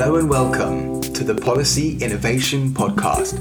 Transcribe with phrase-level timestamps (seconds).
[0.00, 3.32] Hello and welcome to the Policy Innovation Podcast,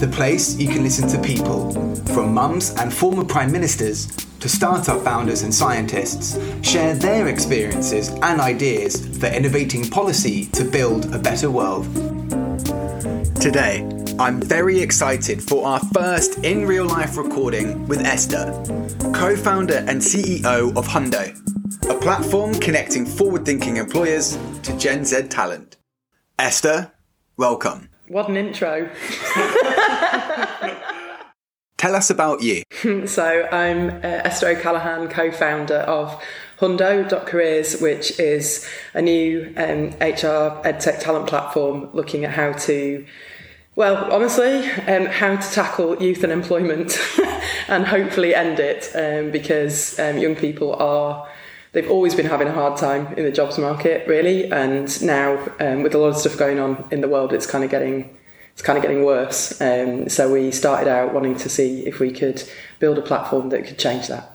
[0.00, 1.70] the place you can listen to people,
[2.14, 4.06] from mums and former prime ministers
[4.40, 11.14] to startup founders and scientists, share their experiences and ideas for innovating policy to build
[11.14, 11.84] a better world.
[13.38, 13.86] Today,
[14.18, 18.46] I'm very excited for our first in real life recording with Esther,
[19.12, 21.36] co founder and CEO of Hundo,
[21.90, 25.77] a platform connecting forward thinking employers to Gen Z talent.
[26.38, 26.92] Esther,
[27.36, 27.88] welcome.
[28.06, 28.88] What an intro.
[31.76, 32.62] Tell us about you.
[33.06, 36.22] so, I'm uh, Esther O'Callaghan, co founder of
[36.60, 43.04] Hundo.careers, which is a new um, HR edtech talent platform looking at how to
[43.78, 46.98] well, honestly, um, how to tackle youth unemployment
[47.68, 51.28] and hopefully end it um, because um, young people are,
[51.72, 54.50] they've always been having a hard time in the jobs market, really.
[54.50, 57.64] And now, um, with a lot of stuff going on in the world, it's kind
[57.64, 58.16] of getting.
[58.52, 59.60] It's kind of getting worse.
[59.60, 62.42] Um, so we started out wanting to see if we could
[62.80, 64.34] build a platform that could change that.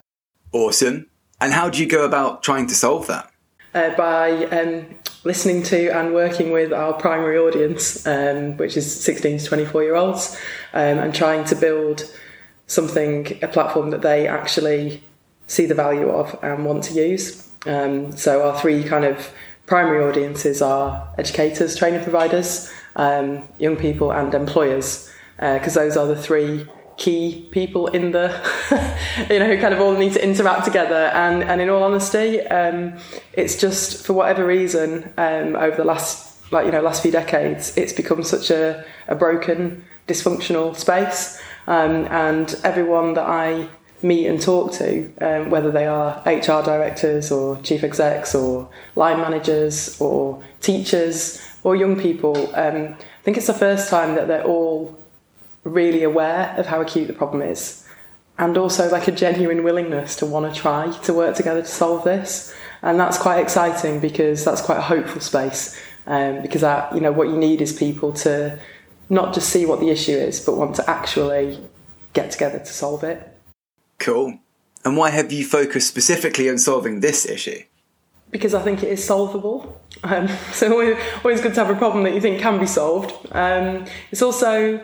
[0.54, 1.08] Awesome.
[1.42, 3.30] And how do you go about trying to solve that?
[3.74, 4.86] Uh, by um,
[5.26, 9.96] listening to and working with our primary audience, um, which is 16 to 24 year
[9.96, 10.40] olds,
[10.74, 12.10] um, and trying to build
[12.68, 15.04] something, a platform that they actually
[15.48, 17.50] see the value of and want to use.
[17.66, 19.32] Um, so, our three kind of
[19.66, 26.08] primary audiences are educators, training providers, um, young people, and employers, because uh, those are
[26.08, 28.30] the three key people in the
[29.30, 32.40] you know who kind of all need to interact together and and in all honesty
[32.42, 32.96] um,
[33.34, 37.76] it's just for whatever reason um, over the last like you know last few decades
[37.78, 43.68] it's become such a, a broken dysfunctional space um, and everyone that I
[44.04, 49.18] meet and talk to um, whether they are HR directors or chief execs or line
[49.18, 52.38] managers or teachers or young people.
[52.56, 55.00] Um, I think it's the first time that they're all
[55.64, 57.88] really aware of how acute the problem is
[58.38, 62.04] and also like a genuine willingness to want to try to work together to solve
[62.04, 62.54] this.
[62.82, 67.12] And that's quite exciting because that's quite a hopeful space um, because that you know
[67.12, 68.60] what you need is people to
[69.10, 71.60] not just see what the issue is but want to actually
[72.14, 73.33] get together to solve it
[74.04, 74.40] cool
[74.86, 77.64] and why have you focused specifically on solving this issue
[78.34, 79.80] because I think it is solvable.
[80.04, 83.14] Um, so always, good to have a problem that you think can be solved.
[83.32, 84.84] Um, it's also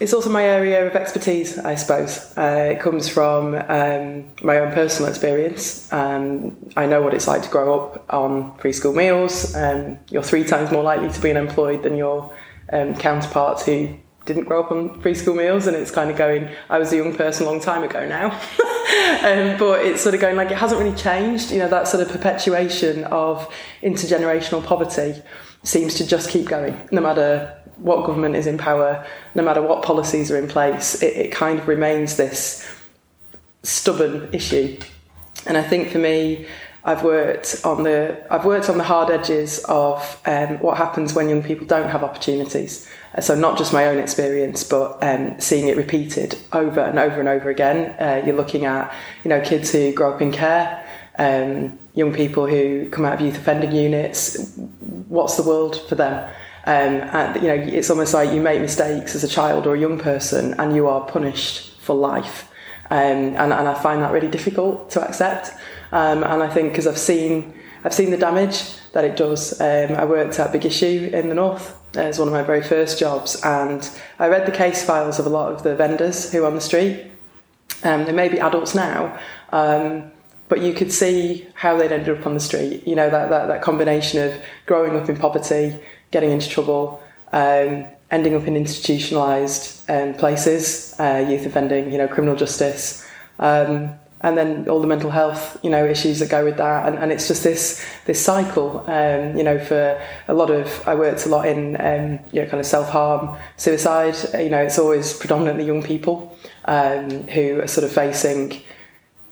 [0.00, 2.32] it's also my area of expertise, I suppose.
[2.36, 5.92] Uh, it comes from um, my own personal experience.
[5.92, 9.54] Um, I know what it's like to grow up on free school meals.
[9.54, 12.34] Um, you're three times more likely to be unemployed than your
[12.72, 13.96] um, counterparts who
[14.26, 15.66] didn't grow up on free school meals.
[15.66, 18.40] And it's kind of going, I was a young person a long time ago now.
[19.24, 21.50] Um, but it's sort of going like it hasn't really changed.
[21.50, 23.50] You know, that sort of perpetuation of
[23.82, 25.20] intergenerational poverty
[25.62, 29.82] seems to just keep going, no matter what government is in power, no matter what
[29.82, 32.68] policies are in place, it, it kind of remains this
[33.62, 34.78] stubborn issue.
[35.46, 36.46] And I think for me,
[36.84, 41.28] I've worked on the I've worked on the hard edges of um, what happens when
[41.28, 42.88] young people don't have opportunities.
[43.20, 47.28] So not just my own experience, but um, seeing it repeated over and over and
[47.28, 47.94] over again.
[48.00, 48.92] Uh, you're looking at
[49.22, 50.84] you know kids who grow up in care,
[51.18, 54.56] um, young people who come out of youth offending units.
[55.08, 56.28] What's the world for them?
[56.66, 59.80] Um, and you know, it's almost like you make mistakes as a child or a
[59.80, 62.50] young person, and you are punished for life.
[62.90, 65.52] Um, and, and I find that really difficult to accept.
[65.92, 67.54] Um, and I think because I've seen
[67.84, 69.60] I've seen the damage that it does.
[69.60, 72.98] Um, I worked at Big Issue in the north as one of my very first
[72.98, 73.88] jobs, and
[74.18, 76.60] I read the case files of a lot of the vendors who are on the
[76.60, 77.06] street.
[77.82, 79.18] Um, they may be adults now,
[79.52, 80.10] um,
[80.48, 82.86] but you could see how they'd ended up on the street.
[82.86, 85.78] You know that, that that combination of growing up in poverty,
[86.10, 87.02] getting into trouble,
[87.32, 93.06] um, ending up in institutionalised um, places, uh, youth offending, you know, criminal justice,
[93.38, 93.90] um,
[94.24, 97.12] and then all the mental health, you know, issues that go with that, and, and
[97.12, 98.82] it's just this this cycle.
[98.86, 102.48] Um, you know, for a lot of I worked a lot in um, you know
[102.48, 104.16] kind of self harm, suicide.
[104.32, 108.62] You know, it's always predominantly young people um, who are sort of facing.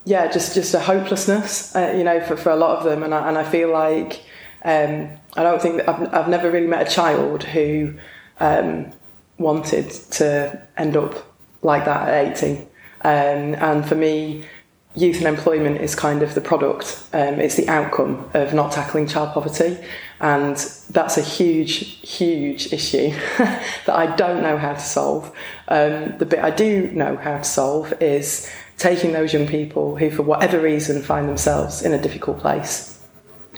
[0.04, 3.14] Yeah, just just a hopelessness, uh, you know, for, for a lot of them, and
[3.14, 4.20] I, and I feel like
[4.62, 7.94] um, I don't think I've, I've never really met a child who
[8.40, 8.92] um,
[9.38, 11.14] wanted to end up
[11.62, 12.68] like that at 18.
[13.04, 14.44] Um, and for me,
[14.94, 17.04] youth and employment is kind of the product.
[17.12, 19.78] Um, it's the outcome of not tackling child poverty.
[20.20, 20.56] And
[20.90, 25.34] that's a huge, huge issue that I don't know how to solve.
[25.68, 30.10] Um, the bit I do know how to solve is taking those young people who,
[30.10, 33.00] for whatever reason, find themselves in a difficult place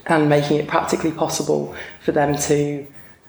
[0.06, 2.86] and making it practically possible for them to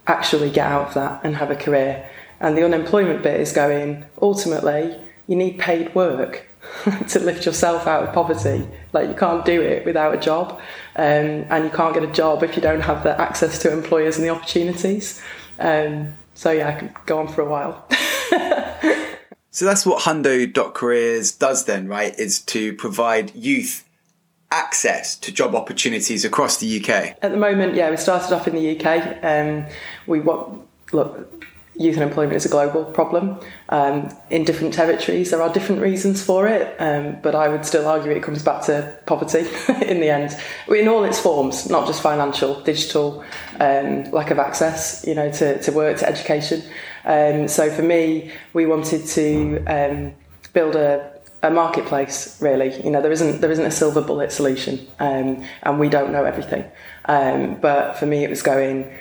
[0.08, 2.08] actually get out of that and have a career.
[2.40, 6.46] And the unemployment bit is going, ultimately, you need paid work
[7.10, 8.68] to lift yourself out of poverty.
[8.94, 10.60] Like, you can't do it without a job,
[10.96, 14.18] um, and you can't get a job if you don't have the access to employers
[14.18, 15.22] and the opportunities.
[15.60, 17.88] Um, so, yeah, I could go on for a while.
[19.52, 22.18] so, that's what Hundo.careers does then, right?
[22.20, 23.86] Is to provide youth
[24.52, 27.18] access to job opportunities across the UK?
[27.22, 29.24] At the moment, yeah, we started off in the UK.
[29.24, 29.66] Um,
[30.08, 30.52] we what
[30.92, 31.46] look.
[31.78, 33.40] Youth unemployment is a global problem.
[33.70, 37.88] Um, in different territories, there are different reasons for it, um, but I would still
[37.88, 39.40] argue it comes back to poverty
[39.86, 40.38] in the end,
[40.70, 43.24] in all its forms, not just financial, digital,
[43.60, 46.64] um, lack of access, you know, to, to work, to education.
[47.04, 50.14] Um, so for me, we wanted to um,
[50.54, 54.80] build a a marketplace really you know there isn't there isn't a silver bullet solution
[55.00, 56.66] um, and we don't know everything
[57.06, 58.92] um, but for me it was going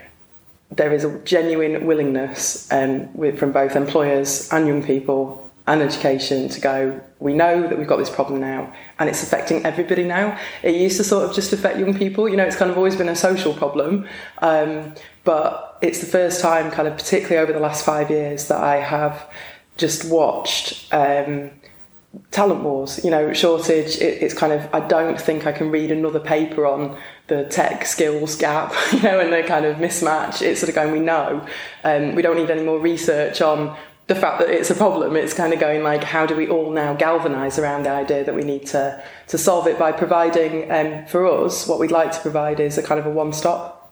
[0.76, 6.48] there is a genuine willingness um, with, from both employers and young people and education
[6.48, 10.38] to go we know that we've got this problem now and it's affecting everybody now.
[10.62, 12.28] It used to sort of just affect young people.
[12.28, 14.06] You know it's kind of always been a social problem
[14.38, 14.94] um,
[15.24, 18.76] but it's the first time kind of particularly over the last five years that i
[18.76, 19.28] have
[19.76, 21.50] just watched um,
[22.30, 23.96] talent wars, you know, shortage.
[23.96, 27.86] It, it's kind of, I don't think I can read another paper on the tech
[27.86, 30.42] skills gap, you know, and the kind of mismatch.
[30.42, 31.46] It's sort of going, we know.
[31.84, 33.76] Um, we don't need any more research on
[34.06, 35.16] the fact that it's a problem.
[35.16, 38.34] It's kind of going like, how do we all now galvanise around the idea that
[38.34, 42.20] we need to, to solve it by providing, um, for us, what we'd like to
[42.20, 43.83] provide is a kind of a one stop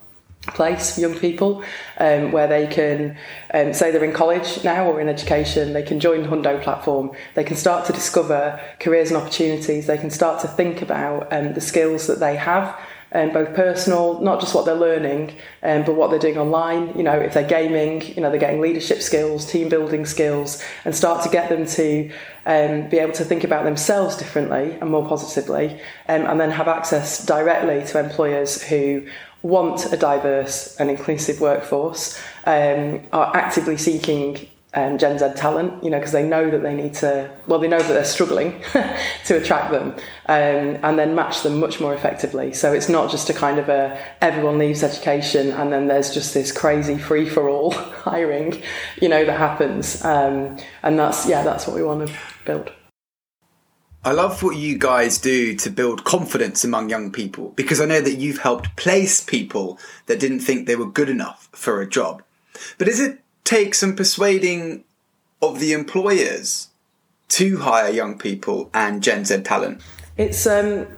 [0.48, 1.62] place for young people
[1.98, 3.16] um, where they can
[3.54, 7.12] um, say they're in college now or in education they can join the hundo platform
[7.34, 11.54] they can start to discover careers and opportunities they can start to think about um,
[11.54, 12.76] the skills that they have
[13.14, 16.96] um, both personal, not just what they're learning, um, but what they're doing online.
[16.96, 20.94] You know, if they're gaming, you know, they're getting leadership skills, team building skills, and
[20.94, 22.10] start to get them to
[22.46, 25.78] um, be able to think about themselves differently and more positively,
[26.08, 29.06] um, and then have access directly to employers who
[29.42, 35.90] want a diverse and inclusive workforce, um, are actively seeking um, Gen Z talent, you
[35.90, 38.62] know, because they know that they need to, well, they know that they're struggling
[39.26, 39.92] to attract them
[40.26, 42.54] um, and then match them much more effectively.
[42.54, 46.32] So it's not just a kind of a everyone leaves education and then there's just
[46.32, 48.62] this crazy free for all hiring,
[49.00, 50.02] you know, that happens.
[50.04, 52.14] Um, and that's, yeah, that's what we want to
[52.46, 52.72] build.
[54.04, 58.00] I love what you guys do to build confidence among young people because I know
[58.00, 62.22] that you've helped place people that didn't think they were good enough for a job.
[62.78, 64.82] But does it take some persuading
[65.40, 66.68] of the employers
[67.28, 69.80] to hire young people and Gen Z talent?
[70.16, 70.88] It's um,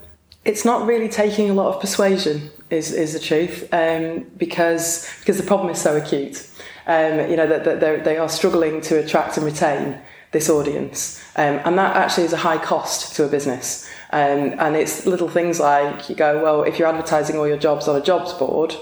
[0.47, 5.37] it's not really taking a lot of persuasion, is is the truth, um, because because
[5.37, 6.49] the problem is so acute.
[6.87, 10.00] Um, you know that, that they are struggling to attract and retain
[10.35, 11.19] this audience.
[11.37, 13.89] Um, and that actually is a high cost to a business.
[14.11, 17.89] Um, and it's little things like you go, well, if you're advertising all your jobs
[17.89, 18.77] on a jobs board,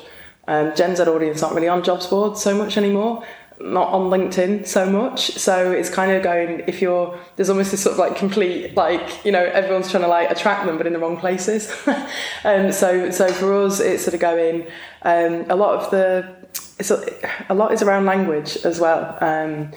[0.49, 3.25] um, Gen Z audience aren't really on jobs boards so much anymore,
[3.61, 5.31] not on LinkedIn so much.
[5.33, 9.25] So it's kind of going, if you're, there's almost this sort of like complete, like,
[9.25, 11.71] you know, everyone's trying to like attract them, but in the wrong places.
[12.45, 14.67] um, so, so for us, it's sort of going,
[15.03, 16.35] um, a lot of the,
[16.79, 17.05] it's a,
[17.49, 19.17] a lot is around language as well.
[19.21, 19.71] Um,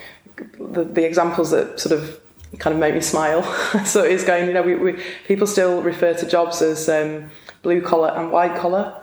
[0.60, 2.20] the, the examples that sort of
[2.60, 3.44] kind of make me smile.
[3.86, 7.30] so it's going, you know, we, we people still refer to jobs as um,
[7.62, 9.01] blue collar and white collar.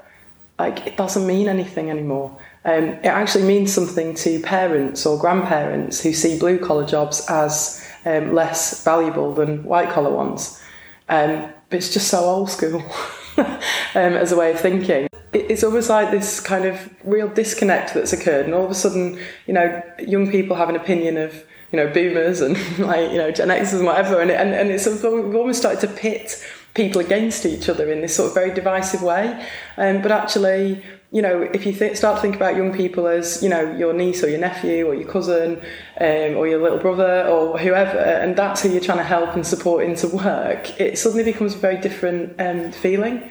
[0.59, 2.37] Like it doesn't mean anything anymore.
[2.65, 7.85] Um, it actually means something to parents or grandparents who see blue collar jobs as
[8.05, 10.63] um, less valuable than white collar ones.
[11.09, 12.81] Um, but it's just so old school
[13.39, 13.59] um,
[13.95, 15.09] as a way of thinking.
[15.33, 19.19] It's almost like this kind of real disconnect that's occurred, and all of a sudden,
[19.47, 23.31] you know, young people have an opinion of you know boomers and like you know
[23.31, 27.45] Gen Xers and whatever, and and, and it's we've almost started to pit people against
[27.45, 29.47] each other in this sort of very divisive way.
[29.77, 33.43] Um, but actually, you know, if you th- start to think about young people as,
[33.43, 35.61] you know, your niece or your nephew or your cousin
[36.01, 39.47] um, or your little brother or whoever, and that's who you're trying to help and
[39.47, 43.31] support into work, it suddenly becomes a very different um, feeling.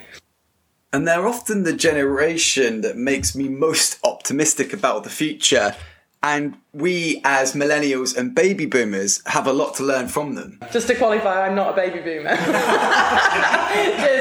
[0.93, 5.75] And they're often the generation that makes me most optimistic about the future.
[6.23, 10.59] And we, as millennials and baby boomers, have a lot to learn from them.
[10.71, 12.29] Just to qualify, I'm not a baby boomer.
[12.37, 12.45] Cheers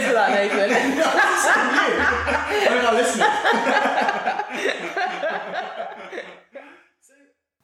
[0.06, 0.70] for that, Nathan.
[2.86, 3.26] I'm listening.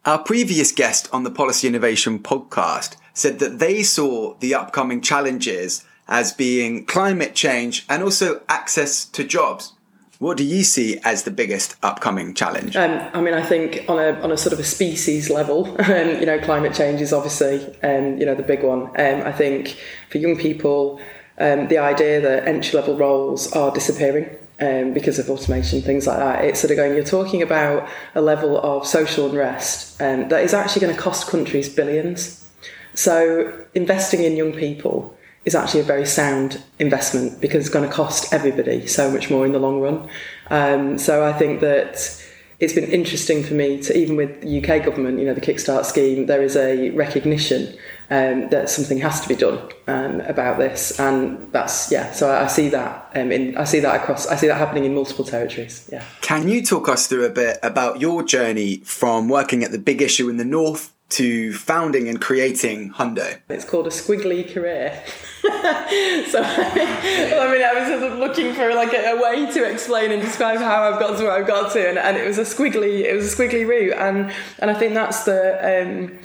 [0.05, 5.83] Our previous guest on the Policy Innovation podcast said that they saw the upcoming challenges
[6.07, 9.73] as being climate change and also access to jobs.
[10.19, 12.75] What do you see as the biggest upcoming challenge?
[12.75, 16.19] Um, I mean, I think on a on a sort of a species level, um,
[16.19, 18.87] you know, climate change is obviously um, you know the big one.
[18.99, 19.77] Um, I think
[20.09, 20.99] for young people,
[21.37, 24.35] um, the idea that entry level roles are disappearing.
[24.59, 26.43] Um, because of automation, things like that.
[26.43, 30.51] It's sort of going, you're talking about a level of social unrest um, that is
[30.51, 32.49] actually going to cost countries billions.
[32.95, 35.15] So, investing in young people
[35.47, 39.45] is actually a very sound investment because it's going to cost everybody so much more
[39.45, 40.09] in the long run.
[40.51, 42.21] Um, so I think that
[42.59, 45.85] it's been interesting for me to even with the UK government, you know, the Kickstart
[45.85, 47.77] scheme, there is a recognition
[48.09, 52.11] um, that something has to be done um, about this, and that's yeah.
[52.11, 54.83] So I, I see that um, in I see that across I see that happening
[54.83, 55.89] in multiple territories.
[55.91, 56.03] Yeah.
[56.21, 60.01] Can you talk us through a bit about your journey from working at the big
[60.01, 63.39] issue in the north to founding and creating Hundo?
[63.49, 65.01] It's called a squiggly career.
[65.41, 70.59] so I mean, I was looking for like a, a, way to explain and describe
[70.59, 73.15] how I've got to where I've got to, and, and it was a squiggly, it
[73.15, 75.83] was a squiggly route, and and I think that's the.
[75.83, 76.19] Um,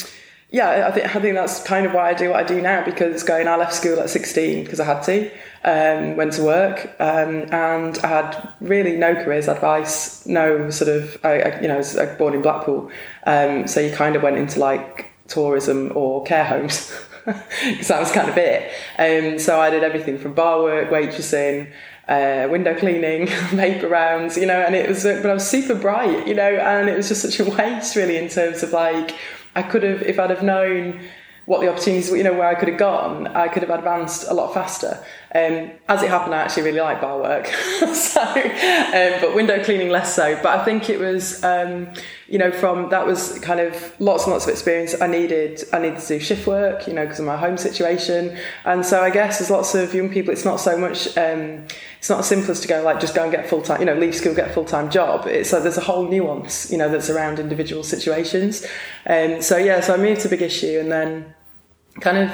[0.52, 2.84] yeah, I think I think that's kind of why I do what I do now
[2.84, 5.30] because going I left school at 16 because I had to,
[5.64, 11.18] um, went to work, um, and I had really no careers advice, no sort of
[11.24, 12.90] I, I you know I was born in Blackpool,
[13.26, 16.92] um, so you kind of went into like tourism or care homes.
[17.24, 18.72] because that was kind of it.
[18.98, 21.72] Um, so I did everything from bar work, waitressing,
[22.08, 26.26] uh, window cleaning, paper rounds, you know, and it was, but I was super bright,
[26.26, 29.14] you know, and it was just such a waste really in terms of like,
[29.54, 31.00] I could have, if I'd have known
[31.44, 34.26] what the opportunities, were, you know, where I could have gone, I could have advanced
[34.28, 35.04] a lot faster.
[35.34, 37.46] Um, as it happened, I actually really like bar work,
[37.94, 40.38] so um, but window cleaning less so.
[40.42, 41.88] But I think it was, um,
[42.28, 44.94] you know, from that was kind of lots and lots of experience.
[45.00, 48.36] I needed I needed to do shift work, you know, because of my home situation,
[48.66, 50.34] and so I guess there's lots of young people.
[50.34, 51.16] It's not so much.
[51.16, 51.66] Um,
[51.98, 53.86] it's not as simple as to go like just go and get full time, you
[53.86, 55.26] know, leave school, get full time job.
[55.26, 58.66] It's like there's a whole nuance, you know, that's around individual situations.
[59.06, 61.34] And um, so yeah, so I moved to Big Issue, and then
[62.02, 62.32] kind of.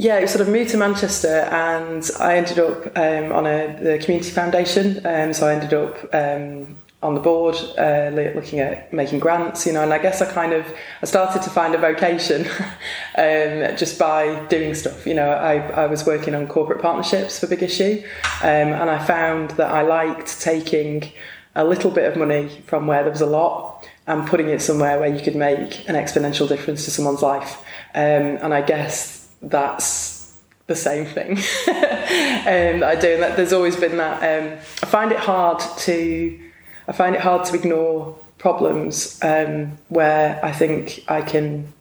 [0.00, 4.30] Yeah, sort of moved to Manchester, and I ended up um, on a the community
[4.30, 5.04] foundation.
[5.04, 9.72] Um, so I ended up um, on the board, uh, looking at making grants, you
[9.72, 9.82] know.
[9.82, 10.64] And I guess I kind of
[11.02, 12.46] I started to find a vocation
[13.18, 15.04] um, just by doing stuff.
[15.04, 18.00] You know, I I was working on corporate partnerships for Big Issue,
[18.42, 21.10] um, and I found that I liked taking
[21.56, 25.00] a little bit of money from where there was a lot and putting it somewhere
[25.00, 27.64] where you could make an exponential difference to someone's life.
[27.96, 30.18] Um, and I guess that's
[30.66, 31.32] the same thing
[31.68, 33.14] um, I do.
[33.14, 34.22] And there's always been that.
[34.22, 36.40] Um, I find it hard to.
[36.86, 41.72] I find it hard to ignore problems um, where I think I can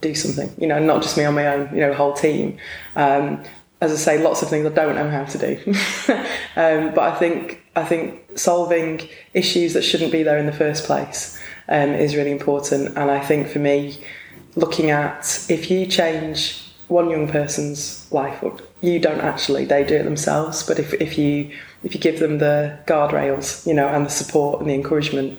[0.00, 0.52] do something.
[0.58, 1.74] You know, not just me on my own.
[1.74, 2.58] You know, whole team.
[2.96, 3.44] Um,
[3.80, 5.74] as I say, lots of things I don't know how to do.
[6.54, 10.84] Um, but I think I think solving issues that shouldn't be there in the first
[10.84, 12.88] place um, is really important.
[12.88, 13.98] And I think for me,
[14.54, 18.44] looking at if you change one young person's life
[18.80, 21.50] you don't actually they do it themselves but if, if you
[21.82, 25.38] if you give them the guardrails you know and the support and the encouragement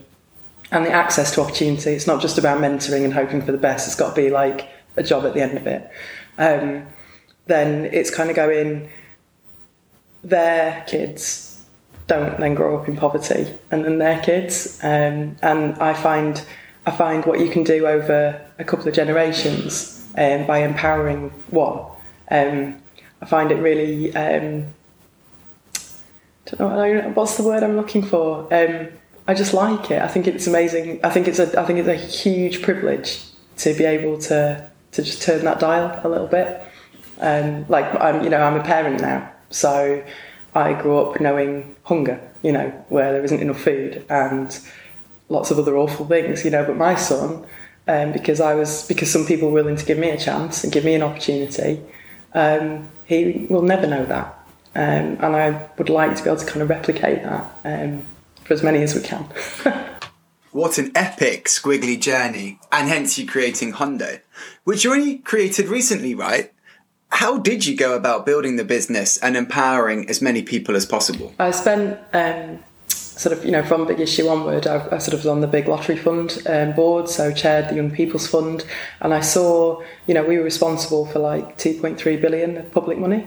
[0.71, 3.87] and the access to opportunity it's not just about mentoring and hoping for the best
[3.87, 4.67] it's got to be like
[4.97, 5.89] a job at the end of it.
[6.37, 6.85] Um,
[7.45, 8.89] then it's kind of going
[10.23, 11.65] their kids
[12.07, 16.45] don't then grow up in poverty and then their kids um, and i find
[16.85, 21.85] i find what you can do over a couple of generations um, by empowering one.
[22.29, 22.77] Um,
[23.21, 24.15] I find it really.
[24.15, 24.67] Um,
[26.45, 28.53] don't know what's the word I'm looking for.
[28.53, 28.89] Um,
[29.27, 30.01] I just like it.
[30.01, 30.99] I think it's amazing.
[31.03, 31.59] I think it's a.
[31.59, 33.23] I think it's a huge privilege
[33.57, 36.61] to be able to to just turn that dial a little bit.
[37.19, 40.03] Um, like I'm, you know, I'm a parent now, so
[40.53, 42.19] I grew up knowing hunger.
[42.41, 44.59] You know, where there isn't enough food and
[45.29, 46.43] lots of other awful things.
[46.43, 47.45] You know, but my son
[47.87, 50.71] um, because I was because some people were willing to give me a chance and
[50.71, 51.81] give me an opportunity.
[52.33, 54.27] Um, he will never know that,
[54.75, 58.05] um, and I would like to be able to kind of replicate that um,
[58.43, 59.23] for as many as we can.
[60.51, 64.21] what an epic squiggly journey, and hence you creating Hundo,
[64.63, 66.51] which you only created recently, right?
[67.09, 71.35] How did you go about building the business and empowering as many people as possible?
[71.37, 72.63] I spent um,
[73.23, 75.47] sort of, you know, from Big Issue onward, I, I sort of was on the
[75.47, 78.65] Big Lottery Fund um, board, so chaired the Young People's Fund,
[78.99, 83.25] and I saw, you know, we were responsible for like 2.3 billion of public money.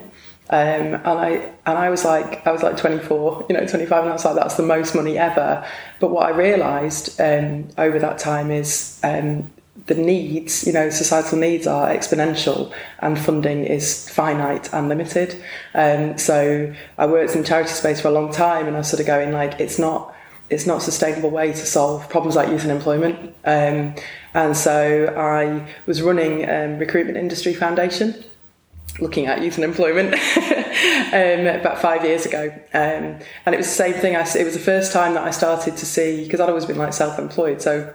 [0.49, 1.29] Um, and I
[1.67, 4.37] and I was like I was like 24, you know, 25, and I was like
[4.37, 5.67] that's the most money ever.
[5.99, 9.51] But what I realised um, over that time is um,
[9.85, 15.43] the needs, you know, societal needs are exponential and funding is finite and limited.
[15.75, 19.01] Um, so I worked in charity space for a long time and I was sort
[19.01, 20.15] of going like, it's not,
[20.49, 23.35] it's not a sustainable way to solve problems like youth unemployment.
[23.45, 23.95] Um,
[24.35, 28.25] and so I was running um, Recruitment Industry Foundation,
[28.99, 30.15] looking at youth unemployment
[31.13, 32.51] um, about five years ago.
[32.73, 34.17] Um, and it was the same thing.
[34.17, 36.79] I, it was the first time that I started to see, because I'd always been
[36.79, 37.61] like self-employed.
[37.61, 37.93] So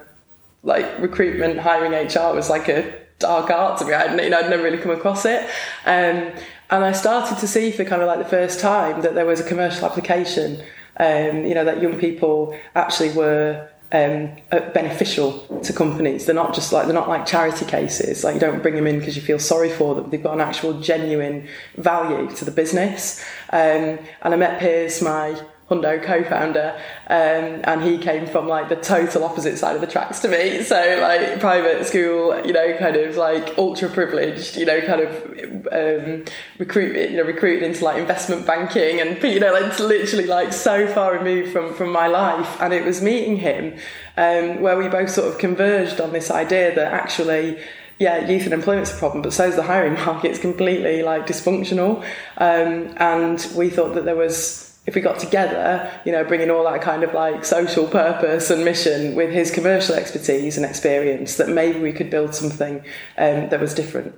[0.63, 3.93] like recruitment, hiring HR was like a dark art to me.
[3.93, 5.43] I'd, you know, I'd never really come across it.
[5.85, 6.31] Um,
[6.69, 9.39] and I started to see for kind of like the first time that there was
[9.39, 10.63] a commercial application,
[10.97, 16.25] um, you know, that young people actually were um, uh, beneficial to companies.
[16.25, 18.23] They're not just like they're not like charity cases.
[18.23, 20.09] Like you don't bring them in because you feel sorry for them.
[20.09, 23.21] They've got an actual genuine value to the business.
[23.51, 25.41] Um, and I met Piers, my
[25.71, 26.75] Hundo co-founder,
[27.07, 30.61] um, and he came from like the total opposite side of the tracks to me.
[30.63, 35.67] So like private school, you know, kind of like ultra privileged, you know, kind of
[35.71, 36.25] um,
[36.59, 40.87] recruit, you know, recruited into like investment banking, and you know, like literally like so
[40.87, 42.59] far removed from from my life.
[42.59, 43.77] And it was meeting him
[44.17, 47.57] um, where we both sort of converged on this idea that actually
[47.97, 50.31] yeah, youth and unemployment's a problem, but so is the hiring market.
[50.31, 52.03] It's completely like dysfunctional,
[52.37, 56.63] um, and we thought that there was if we got together, you know, bringing all
[56.63, 61.49] that kind of like social purpose and mission with his commercial expertise and experience, that
[61.49, 62.77] maybe we could build something
[63.17, 64.15] um, that was different.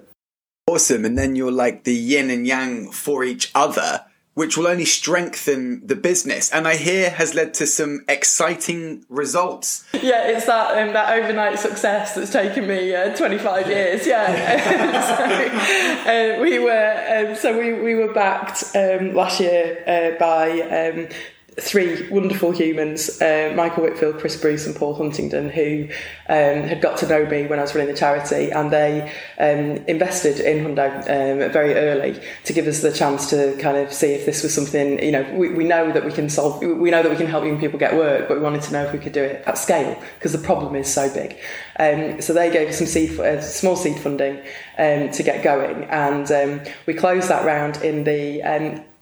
[0.67, 1.03] Awesome.
[1.03, 5.85] And then you're like the yin and yang for each other which will only strengthen
[5.85, 9.85] the business and I hear has led to some exciting results.
[9.93, 14.07] Yeah, it's that um, that overnight success that's taken me uh, 25 years.
[14.07, 14.33] Yeah,
[16.05, 20.61] so, uh, we were um, so we, we were backed um, last year uh, by
[20.61, 21.07] um,
[21.59, 25.87] three wonderful humans, uh, Michael Whitfield, Chris Bruce, and Paul Huntingdon, who
[26.29, 29.83] um, had got to know me when I was running the charity, and they um,
[29.87, 34.13] invested in Hundo um, very early to give us the chance to kind of see
[34.13, 35.01] if this was something.
[35.03, 37.45] You know, we, we know that we can solve, we know that we can help
[37.45, 39.57] young people get work, but we wanted to know if we could do it at
[39.57, 41.37] scale because the problem is so big.
[41.79, 44.39] Um, so they gave us some seed, uh, small seed funding
[44.77, 48.41] um, to get going, and um, we closed that round in the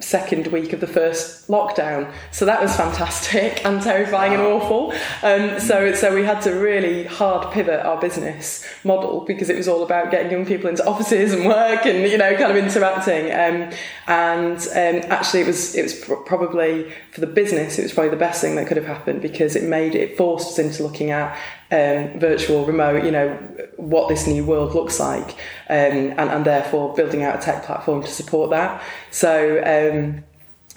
[0.01, 2.11] second week of the first lockdown.
[2.31, 4.93] So that was fantastic and terrifying and awful.
[5.23, 9.67] Um, so so we had to really hard pivot our business model because it was
[9.67, 13.25] all about getting young people into offices and work and you know kind of interacting.
[13.31, 13.71] Um,
[14.07, 18.09] and um, actually, it was it was pr- probably for the business it was probably
[18.09, 21.11] the best thing that could have happened because it made it forced us into looking
[21.11, 21.37] at
[21.71, 23.29] um, virtual, remote, you know,
[23.77, 25.31] what this new world looks like,
[25.69, 28.83] um, and, and therefore building out a tech platform to support that.
[29.09, 30.23] So, um,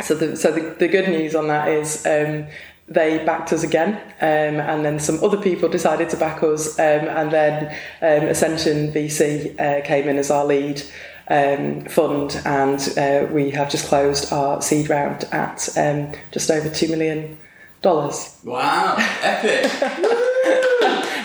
[0.03, 2.47] so the so the, the good news on that is um,
[2.87, 7.09] they backed us again, um, and then some other people decided to back us, um,
[7.09, 7.67] and then
[8.03, 10.83] um, Ascension VC uh, came in as our lead
[11.29, 16.69] um, fund, and uh, we have just closed our seed round at um, just over
[16.69, 17.39] two million
[17.83, 18.39] dollars.
[18.45, 20.11] Wow, epic!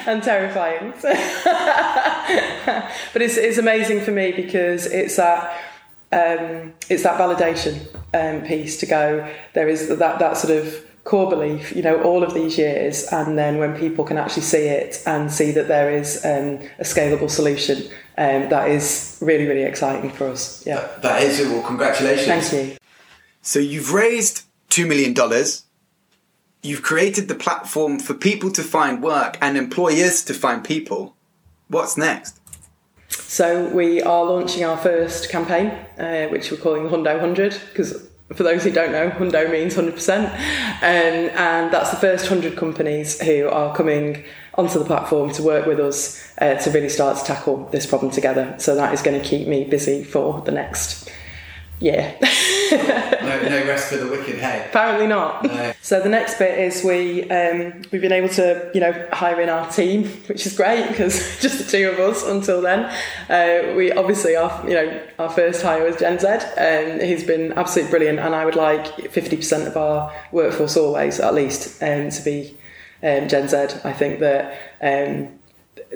[0.09, 0.93] and terrifying.
[3.13, 5.61] but it's it's amazing for me because it's that
[6.11, 9.27] um, it's that validation um, piece to go.
[9.53, 13.37] There is that that sort of core belief, you know, all of these years, and
[13.37, 17.29] then when people can actually see it and see that there is um, a scalable
[17.29, 17.77] solution,
[18.17, 20.65] um, that is really really exciting for us.
[20.65, 21.47] Yeah, that, that is it.
[21.47, 22.49] Well, congratulations.
[22.49, 22.77] Thank you.
[23.41, 25.63] So you've raised two million dollars
[26.61, 31.15] you've created the platform for people to find work and employers to find people.
[31.67, 32.39] What's next?
[33.09, 35.67] So we are launching our first campaign,
[35.97, 39.75] uh, which we're calling the Hundo 100, because for those who don't know, Hundo means
[39.75, 40.25] 100%.
[40.25, 40.35] Um,
[40.81, 44.23] and that's the first 100 companies who are coming
[44.55, 48.11] onto the platform to work with us uh, to really start to tackle this problem
[48.11, 48.55] together.
[48.59, 51.09] So that is going to keep me busy for the next
[51.79, 52.15] year.
[52.71, 54.65] no, no rest for the wicked, hey?
[54.69, 55.43] Apparently not.
[55.43, 55.73] No.
[55.81, 59.49] So the next bit is we um, we've been able to you know hire in
[59.49, 62.85] our team, which is great because just the two of us until then.
[63.29, 67.53] Uh, we obviously our you know our first hire was Gen Z, and he's been
[67.53, 68.19] absolutely brilliant.
[68.19, 72.57] And I would like fifty percent of our workforce always at least um, to be
[73.03, 73.57] um, Gen Z.
[73.83, 74.57] I think that.
[74.81, 75.38] Um,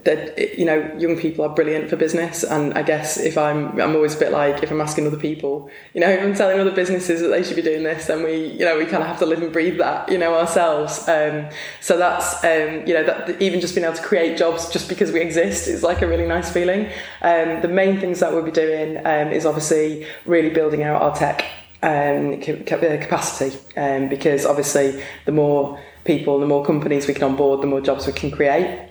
[0.03, 2.43] that you know young people are brilliant for business.
[2.43, 5.69] And i guess if i'm i'm always a bit like if i'm asking other people
[5.93, 8.47] you know if i'm telling other businesses that they should be doing this then we
[8.47, 11.07] you know we kind of have to live and breathe that you know ourselves.
[11.07, 11.49] Um,
[11.81, 15.11] so that's um, you know that even just being able to create jobs just because
[15.11, 16.87] we exist is like a really nice feeling.
[17.21, 21.15] Um, the main things that we'll be doing um, is obviously really building out our
[21.15, 21.45] tech
[21.81, 23.57] um, capacity.
[23.75, 28.05] Um, because obviously the more people the more companies we can onboard the more jobs
[28.05, 28.89] we can create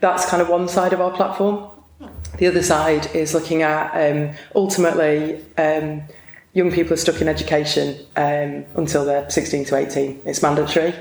[0.00, 1.70] that's kind of one side of our platform.
[2.38, 6.02] The other side is looking at um, ultimately um,
[6.54, 10.22] young people are stuck in education um, until they're 16 to 18.
[10.24, 10.94] It's mandatory.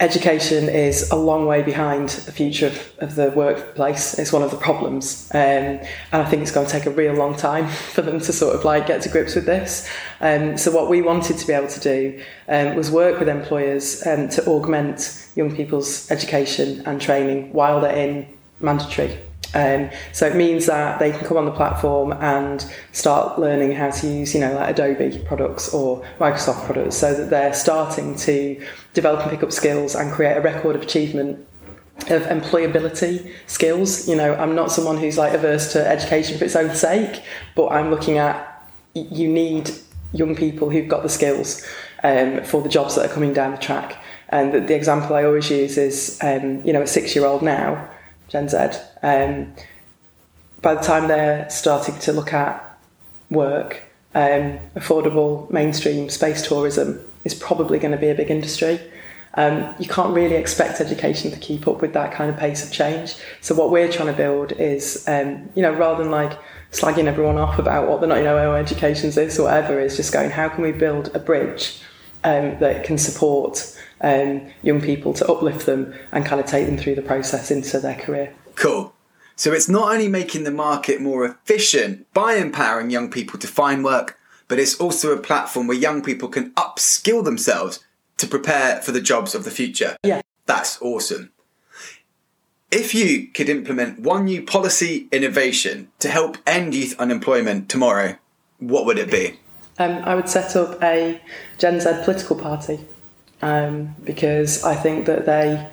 [0.00, 4.18] Education is a long way behind the future of, of the workplace.
[4.18, 5.30] It's one of the problems.
[5.34, 8.32] Um, and I think it's going to take a real long time for them to
[8.32, 9.88] sort of like get to grips with this.
[10.20, 14.06] Um, so what we wanted to be able to do um, was work with employers
[14.06, 18.26] um, to augment young people's education and training while they're in
[18.58, 19.18] mandatory
[19.54, 23.90] um, so it means that they can come on the platform and start learning how
[23.90, 28.64] to use, you know, like Adobe products or Microsoft products, so that they're starting to
[28.92, 31.46] develop and pick up skills and create a record of achievement
[32.08, 34.08] of employability skills.
[34.08, 37.22] You know, I'm not someone who's like averse to education for its own sake,
[37.54, 39.70] but I'm looking at you need
[40.12, 41.66] young people who've got the skills
[42.02, 44.02] um, for the jobs that are coming down the track.
[44.30, 47.90] And the, the example I always use is, um, you know, a six-year-old now
[48.30, 48.58] Gen Z,
[49.02, 49.52] um,
[50.62, 52.78] by the time they're starting to look at
[53.30, 53.82] work,
[54.14, 58.80] um, affordable mainstream space tourism is probably going to be a big industry.
[59.34, 62.72] Um, you can't really expect education to keep up with that kind of pace of
[62.72, 63.14] change.
[63.40, 66.38] So what we're trying to build is, um, you know, rather than like
[66.72, 69.96] slagging everyone off about what they're not, you know, oh, education's this or whatever, is
[69.96, 71.80] just going, how can we build a bridge
[72.24, 76.78] um, that can support um, young people to uplift them and kind of take them
[76.78, 78.34] through the process into their career.
[78.54, 78.94] Cool.
[79.36, 83.82] So it's not only making the market more efficient by empowering young people to find
[83.82, 87.82] work, but it's also a platform where young people can upskill themselves
[88.18, 89.96] to prepare for the jobs of the future.
[90.02, 90.20] Yeah.
[90.44, 91.32] That's awesome.
[92.70, 98.16] If you could implement one new policy innovation to help end youth unemployment tomorrow,
[98.58, 99.40] what would it be?
[99.78, 101.20] Um, I would set up a
[101.56, 102.80] Gen Z political party
[103.42, 105.68] um, because I think that they,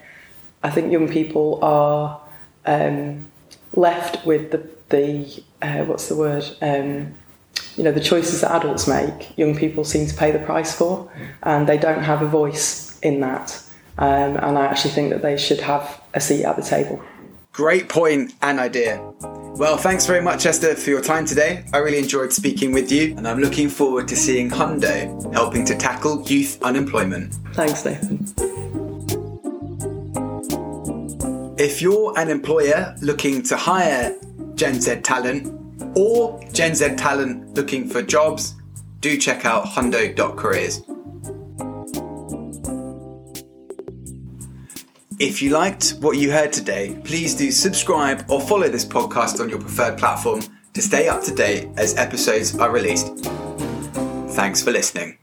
[0.63, 2.21] I think young people are
[2.65, 3.25] um,
[3.73, 6.45] left with the the uh, what's the word.
[6.61, 7.13] Um,
[7.75, 11.11] you know the choices that adults make, young people seem to pay the price for,
[11.43, 13.63] and they don't have a voice in that.
[13.99, 17.01] Um, and I actually think that they should have a seat at the table.
[17.51, 19.01] Great point and idea.
[19.57, 21.65] Well, thanks very much, Esther, for your time today.
[21.73, 25.75] I really enjoyed speaking with you, and I'm looking forward to seeing Hundo helping to
[25.75, 27.33] tackle youth unemployment.
[27.53, 28.23] Thanks, Nathan.
[31.57, 34.15] If you're an employer looking to hire
[34.53, 35.51] Gen Z talent
[35.97, 38.53] or Gen Z talent looking for jobs,
[38.99, 40.83] do check out hundo.careers.
[45.19, 49.49] If you liked what you heard today, please do subscribe or follow this podcast on
[49.49, 50.41] your preferred platform
[50.73, 53.07] to stay up to date as episodes are released.
[54.35, 55.17] Thanks for listening.